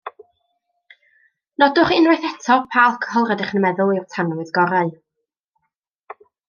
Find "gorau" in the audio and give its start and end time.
4.61-4.95